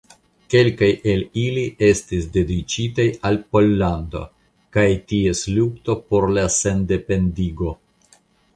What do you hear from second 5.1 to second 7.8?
ties lukto por la sendependigo.